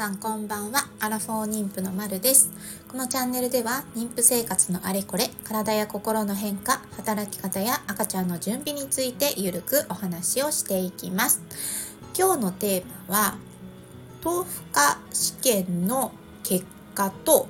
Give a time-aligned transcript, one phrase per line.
[0.00, 0.86] さんこんばんは。
[0.98, 2.50] アラフォー妊婦のまるです。
[2.88, 11.42] このチャンネルでは妊婦生活のあれこれ体や心の変化働き方や赤ちゃんの準備についてゆるくお話をしていきます。
[12.18, 13.34] 今日のテーマは
[14.24, 16.12] 豆腐化試験の
[16.44, 16.64] 結
[16.94, 17.48] 果と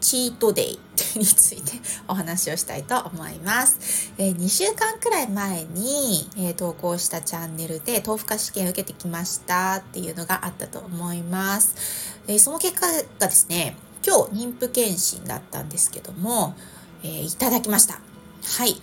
[0.00, 0.78] チートデイ
[1.16, 1.72] について
[2.06, 4.12] お話をしたいと思います。
[4.18, 12.18] えー、2週間くらい前に、えー、投稿したチャンネルで豆腐科試験を受けてきましたっていうのがあったと思います。
[12.26, 12.86] えー、その結果
[13.18, 16.54] がですね、今日妊婦検診だったんですけども、
[17.02, 17.94] えいただきました。
[17.94, 18.80] はい。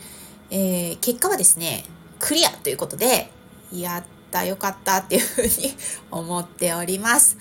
[0.52, 1.86] え結果はですね、
[2.20, 3.30] クリアということで、
[3.72, 4.04] やっ
[4.36, 5.78] たよかったっていうふうに
[6.12, 7.38] 思っております。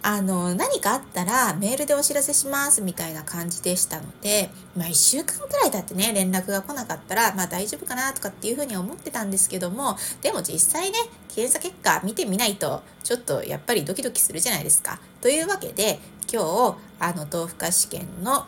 [0.00, 10.98] あの、何かあったらメールでお知らせしますみたいな感じでしたので、まあ一週間くらい経ってね、連絡が来なかったら、まあ大丈夫かなとかっていうふうに思ってたんですけども、でも実際ね、
[11.34, 15.00] 検査結果見てみないと、ちょっとやっぱりドキドキするじゃないですか。
[15.20, 16.00] というわけで、
[16.32, 18.46] 今日、あの、豆腐科試験の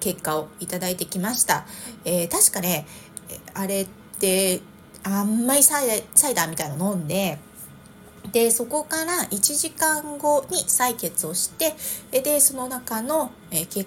[0.00, 1.66] 結果をいただいてきました。
[2.04, 2.86] えー、確かね、
[3.54, 3.86] あれっ
[4.20, 4.60] て、
[5.06, 5.88] 甘いサイ
[6.34, 7.38] ダーみたいなの飲んで、
[8.32, 11.74] で、そこから1時間後に採血をして、
[12.10, 13.86] で、その中の、え血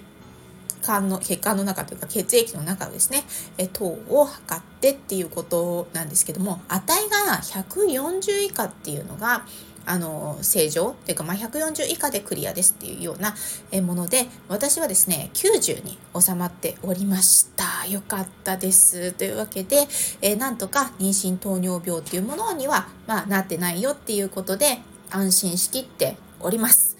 [0.82, 3.24] 管の、血管の中というか血液の中ですね、
[3.58, 9.44] え糖を測ってっていうことなんですけども、値が140以下っていうのが、
[9.90, 13.34] あの正常っていうか、まあ、140以下でクリアですっていうような
[13.82, 17.86] もので私はですね90に収まっておりました。
[17.88, 19.10] よかったです。
[19.12, 19.88] というわけで、
[20.22, 24.78] えー、なんとか妊娠糖尿病っていうものには、まあ、なってないよっていうことで
[25.10, 26.96] 安心しきっております。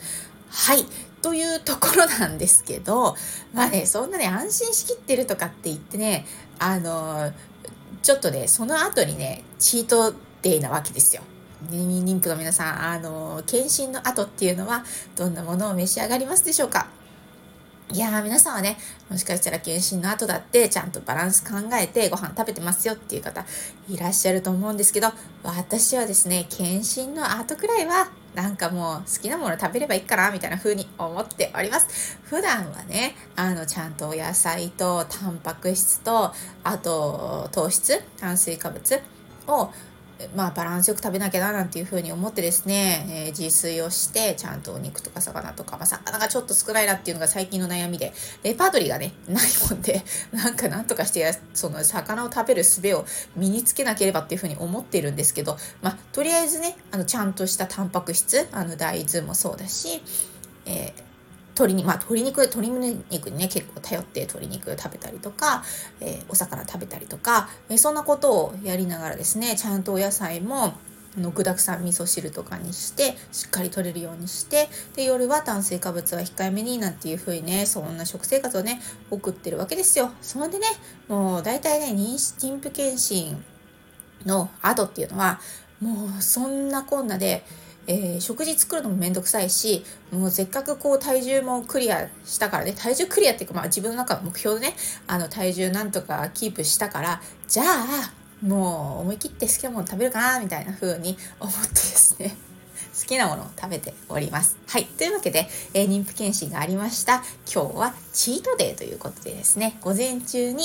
[0.48, 0.84] はい。
[1.22, 3.14] というところなんですけど
[3.52, 6.24] まあねそんなね安心しきってるとかって言ってね
[6.58, 7.30] あの
[8.02, 11.22] ちょっとねその後にねチートデイなわけですよ。
[11.68, 14.84] 妊婦の皆さん、あの、検診の後っていうのは、
[15.16, 16.88] どんなものを召し上がりますでしょうか？
[17.92, 18.78] いやー皆さんはね、
[19.10, 23.44] もしかしたら検診の後だってちゃんとバランス考えてご飯食べてますよっていう方
[23.88, 25.08] いらっしゃると思うんですけど、
[25.42, 32.16] 私はですね、検診の後くらいはなんかもう好きなもの食べればいいかなみたいな風に思っております。
[32.22, 36.32] 普段はね、あのちゃんとお野菜とタンパク質と、
[36.62, 39.00] あと糖質、炭水化物
[39.48, 39.70] を
[40.34, 53.04] まあ、バランスよく食べなきゃななんていうふうに思ってですね、えー、自炊をしてちゃんとお肉とか魚とか、まあ、魚がちょっと少ないなっていうのが最近の悩みでレパートリーがねないもんで なんかなんとかしてその魚を食べる術を
[53.36, 60.02] 身につけなければっていうふうに思ってるんですけど、まあ、とりあえずねあのちゃんとしたタンパク質あの大豆もそうだし、
[60.66, 61.09] えー
[61.60, 65.62] 鶏肉、まあ鶏肉、鶏胸肉にね、結構頼って鶏肉食べたりとか、
[66.00, 70.74] えー、お魚食べたりとか、えー、そんなことをやりながらですね、ちゃんとお野菜も、
[71.16, 80.12] あの具沢山味噌汁とかにしてしっかり取れるようにしてで夜は炭水化物は控えめになんていう風にねそんな食生活をね送ってるわけですよ。
[80.20, 80.66] それでね
[81.08, 83.42] もう大体ね妊娠婦検診
[84.24, 85.40] の後っていうのは
[85.80, 87.42] もうそんなこんなで
[87.86, 94.74] えー、食事作るのもめんどくさいしもうせっかくこう体重もクリアしたからね体重クリアっていうか、まあ、自分の中の目標でね
[95.06, 102.36] あの体重なんとかキープしたからじゃあもう思い切って好きなもの食べるかなみたいな風に思ってですね
[103.00, 104.56] 好きなものを食べております。
[104.66, 104.84] はい。
[104.84, 107.24] というわけで、えー、妊婦検診がありました。
[107.50, 110.64] 今日はチートデーということでですね、午前中に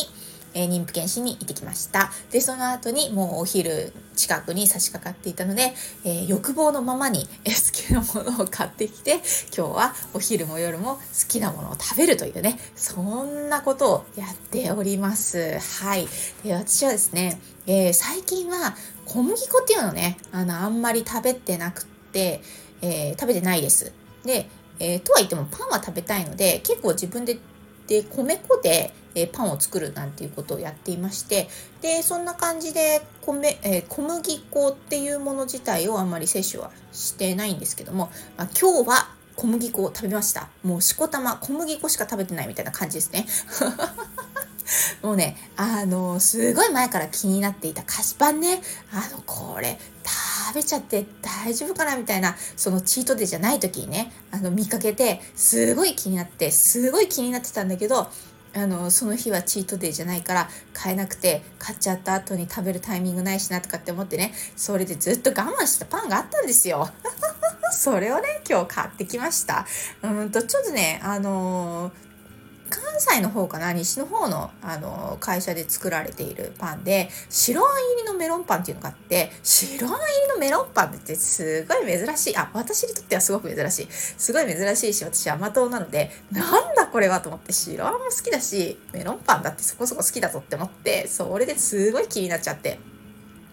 [0.56, 2.12] え、妊婦検診に行ってきました。
[2.32, 5.74] で、その後にもうお昼近くに差し掛かっていたので、
[6.06, 9.16] えー、欲望のままに、好きなものを買ってきて、
[9.56, 15.60] 今日はお昼も夜も好きなものを食べるというね、そんなことをやっております。
[15.84, 16.08] はい。
[16.44, 22.42] で、私はですね、えー、最近は小麦粉っていうのね、あの、あんまり食べてなくて、
[22.82, 23.92] え食べてないです。
[24.24, 24.48] で、
[24.80, 27.40] えとは言ってもパンは食べたいので、結構自分で
[27.88, 31.48] で米粉で、えパンを作るなんていうことをやっていまして
[31.81, 40.48] でそんな感じで米、えー、小麦粉っていうもの自体をあんまり摂取はしてないんですけども、まあ、今日は小麦粉を食べました。
[40.63, 43.28] もうしこたま小麦粉しか食べてないみたいな感じですね。
[45.04, 48.62] もうねあのすごい前から気になっていた菓子パンね。
[48.92, 58.07] あのこれ食べちゃって大丈夫かなみたいなそのチートデーじゃない時にねあの見かけてすごい気になってすごい気になってたんだけど
[58.56, 66.90] あのその日はチートデイじゃないから買えなくて買っちゃった後に食べるタイミングないしなとかって思ってねそれでずっと我慢したパンがあったんですよ。
[67.78, 69.66] それをね今日買ってきました。
[70.02, 71.92] うんとちょっとねあの
[72.69, 86.41] 関西の方かな西の方のあの会社で作られているパンで白あん入りのメロンパンっていうのがあって白あん入りのメロンパンってすごい珍しいあ私にとってはすごく珍しいすごい珍しいし私甘党なのでな
[86.71, 92.79] んだこれはと思って白あんも好きだしメロンパンだってそこそこ好きだぞって思ってそれですごい気になっちゃって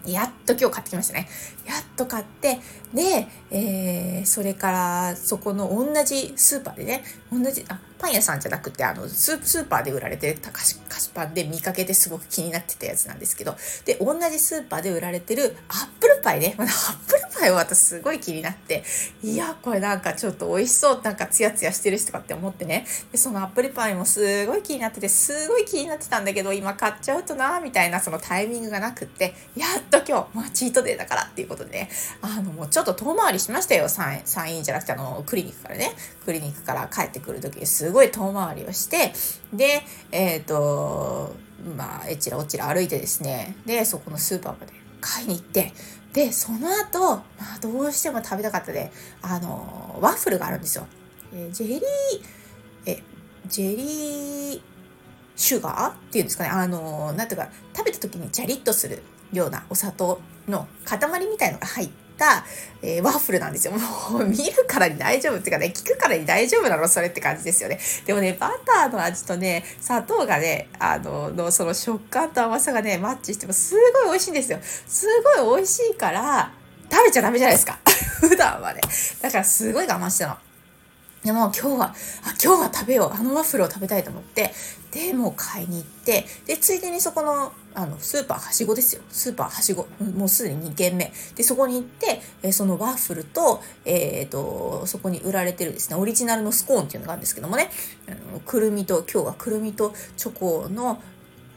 [0.05, 1.27] やっと今日買ってきましたね。
[1.65, 2.59] やっと買って、
[2.93, 13.55] で、えー、それからそこの同じスーパーでね、同じ、あ、パン屋さんじゃなくて、あの、スーパーで売られてる菓子菓子パンで見かけてすごく気になってたやつなんですけど、
[13.85, 16.53] で、同じスーパーで売られてるアップルパイね。
[16.59, 16.65] アッ
[17.07, 18.83] プルパイは私すごい気になって、
[19.23, 22.85] いや、これなんかちょっと美味しそう、なんかツヤツヤしてるしとかって思ってね。
[23.13, 31.89] で、そのアップルパイもすごい気になってて、すごい気になってたんだけど、今買っちゃうとな、みたいなそのタイミングがなくって、やっと今日、まあ、チートデーだからっていうことでね、
[32.21, 34.21] あの、もうちょっとょっと遠回りしましたよ、産
[34.55, 35.91] 院じゃなくて、あの、クリニックからね、
[36.25, 39.13] クリニックから帰ってくる時すごい遠回りをして、
[39.53, 41.35] で、えっ、ー、と、
[41.77, 45.73] まあ、えちらおちら歩いてですね、で、そこのスーパーまで買いに行って、
[46.13, 47.23] で、その後、ま
[47.55, 48.91] あ、どうしても食べたかったで、
[49.21, 50.85] あの、ワッフルがあるんですよ。
[51.33, 51.81] えジェリー、
[52.85, 53.03] え、
[53.47, 54.61] ジェリー、
[55.35, 56.49] シュガーっていうんですかね。
[56.49, 59.01] あの、なんていうか、食べた時にジャリッとする
[59.31, 61.89] ようなお砂糖の塊みたいのが入っ、
[62.81, 63.73] えー、ワッフルなんですよ。
[63.73, 67.79] もう見るからに大丈夫っていうかね、聞くからに大丈夫なのそれって感じですよね。
[68.05, 73.75] でもね、バターの味とね、砂糖がね、あの、のその食感と甘さがね、マッチしてもす
[74.05, 74.59] ごい美味しいんですよ。
[74.61, 75.07] す
[75.37, 76.51] ごい美味しいから、
[76.91, 77.79] 食べちゃダメじゃないですか。
[78.21, 78.81] 普段はね。
[79.21, 80.52] だからすごい我慢してたの。
[81.23, 81.95] でも今日は、あ、
[82.43, 83.13] 今日は食べよう。
[83.13, 84.51] あのワッフルを食べたいと思って、
[84.91, 89.01] で、もう買いに行って、で、ついでにそこの、あの、スーパーはしごですよ。
[89.09, 89.87] スーパーはしご。
[90.15, 91.13] もうすでに2軒目。
[91.35, 97.69] で、そこに行って、えそのワッフルと、えっ、ー、と、そこに売られてるですね、オリジナルのスコーンっていうのがあるんですけどもね、
[98.07, 101.01] あのくるみと、今日はくるみとチョコの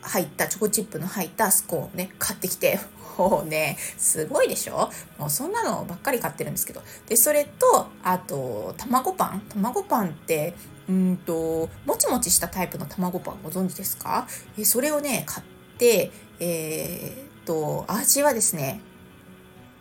[0.00, 2.78] 入った、チョコチップの入ったスコーンね、買ってきて、
[3.18, 4.90] もうね、すごいでしょ？
[5.18, 6.82] もうそんなのばっかり買ってるんですけど。
[7.06, 9.42] で、それと、あと、卵パン？
[9.48, 10.54] 卵パンって、
[10.88, 14.26] うんと、もちもちしたタイプの卵パンご存知ですか？
[14.58, 16.10] えそれをね、買って、
[16.40, 18.80] えー、っと、味はですね、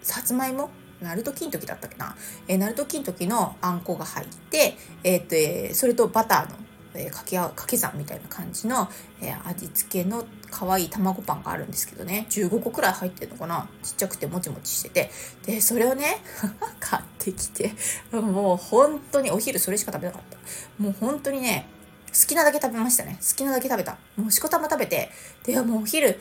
[0.02, 0.70] さつまいも？
[1.02, 2.16] ナルト金時だったっけな、
[2.48, 6.56] えー、ナルト金時のあんこが入って、えー、っと、えー、それとバターの
[6.96, 8.90] えー、かけ掛け算みたいな感じの、
[9.22, 12.26] えー、味付けの可愛い卵パンがあるんですけどね。
[12.30, 13.68] 15個くらい入ってるのかな？
[13.84, 15.12] ちっちゃくてもちもちしてて。
[15.46, 16.18] でそれをね
[16.80, 17.74] 買ってきて
[18.12, 20.38] もう本当にお昼それしか食べなかった。
[20.82, 21.68] もう本当にね
[22.08, 23.18] 好きなだけ食べましたね。
[23.22, 23.98] 好きなだけ食べた。
[24.16, 25.12] もうしこたま食べて
[25.44, 26.20] でもうお昼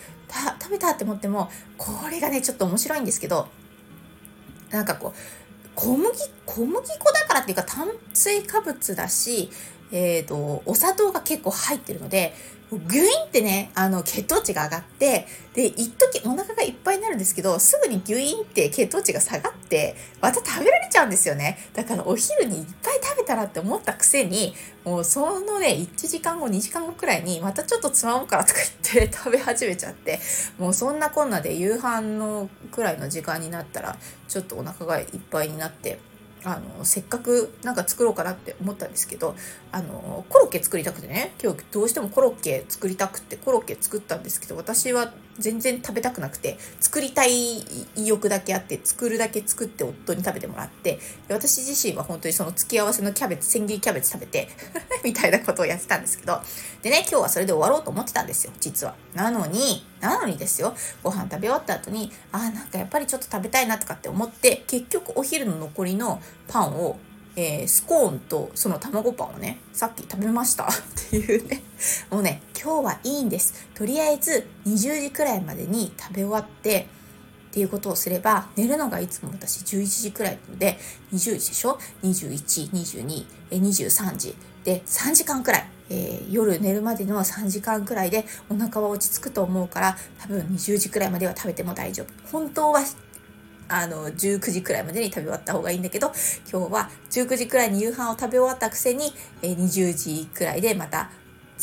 [0.59, 3.49] 食べたって思ってもこれがねちょっと面白いんですけど
[4.71, 5.19] なんかこう
[5.75, 6.09] 小麦
[6.47, 9.51] 小麦粉だからっていうか炭水化物だし
[9.93, 12.35] えっ、ー、と、お砂糖が結構入ってるので、
[12.73, 21.59] ギュインってね、あの、血糖値が上がって、で、一時お腹がいっぱいになるんですけど、すぐにギュインって血糖値が下がって、また食べられちゃうんですよね。
[21.75, 22.84] だからお昼にいっぱい食
[23.17, 28.61] べたらって思ったくせに、もうそのね、1時間後、2時間後くらいに、またちょっとつまむからとか
[28.93, 30.21] 言って 食べ始めちゃって、
[30.59, 33.97] もうそんなこんなで夕飯のくらいの時間になったら、
[34.29, 35.99] ちょっとお腹がいっぱいになって、
[36.45, 39.35] あのせっかくなんか作ろうかなって思ったんですけど
[39.73, 47.59] あのコロッケ作りたくてね今日どうしてもコロッケ作りたくてコロッケ作ったんですけど私は全然食べたくなくて作りたい
[47.97, 54.49] 意欲だけあって作るだけ作って夫に食べてもらって私自身は本当にその付き合わせのキャベツ千切りキャベツ食べて
[55.05, 56.41] みたいなことをやってたんですけど
[56.83, 58.95] でね今日はそれで終わろうと思ってたんですよ実は。
[59.15, 66.99] なのになのにですよご飯食べ終わった後にあーなんかやっぱりちょっと食べたいなとかって思って結局お昼の残りのパンを
[67.37, 70.69] えー、スコーンとその卵パンをね、さっき食べました っ
[71.11, 71.63] ていうね。
[72.11, 73.69] もうね、今日はいいんです。
[73.75, 76.89] とりあえず20時くらいまでに食べ終わって、
[77.51, 80.79] っていうことをすれば、寝るのがいつも私11時くらいなので、
[81.13, 84.35] 20時でしょ ?21、22、23時。
[84.65, 85.75] で、3時間くらい。
[85.91, 92.81] えー、夜寝るまでの3時間くらいでお腹は落ち着くと思うから多分20時くらいまでは食べても大丈夫本当は
[93.69, 96.13] あの、19時くらいまでに食べ終わった方がいいんだけど、
[96.51, 101.11] 今日は19時くらいに夕飯を食べ終わったくせに、え、20時くらいでまた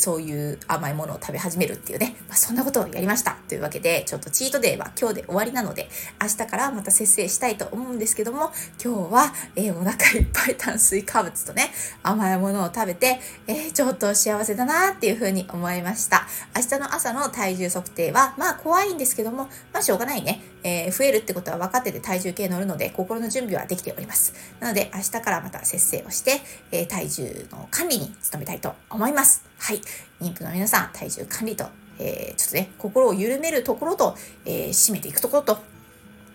[0.02, 3.36] そういう甘いものを食べ始めるっていうね、まあ、そんなことをやりました。
[3.48, 5.88] というわけで、ちょっとチートデーは今日で終わりなので、
[6.20, 8.50] 明日からまた節制したいと思うんですけども、
[8.84, 11.70] 今日は、えー、お腹いっぱい炭水化物とね、
[12.02, 16.26] 甘いものを食べて、えー、ちょっと幸せだなっていうふうに思いました。
[16.56, 20.42] 明日の朝の体重測定は、まあ怖いんですけども、まあしょうがないね。
[20.64, 24.34] えー、増えるってことは分かってて体重計乗るので、心の準備はできております。
[24.58, 26.40] なので、明日からまた節制をして、
[26.72, 29.44] え、体重の管理に努めたいと思います。
[29.58, 29.80] はい。
[30.20, 31.66] 妊婦の皆さん、体重管理と、
[31.98, 35.58] えー、ちょっとね、心を緩めるところと、えー、締めていくところと、っ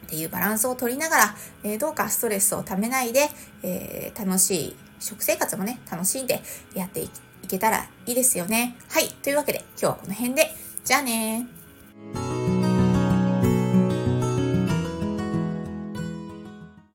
[0.09, 3.29] ていうバランスを取りながら、えー、どうかストレスをためないで、
[3.63, 6.41] えー、楽しい食生活もね、楽しんで
[6.73, 7.09] やってい
[7.47, 8.77] けたらいいですよね。
[8.89, 9.09] はい。
[9.09, 11.47] というわけで、今日はこの辺で、じゃあね